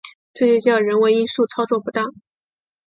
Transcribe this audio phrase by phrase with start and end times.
[0.33, 2.11] 这就叫人为因素操作不当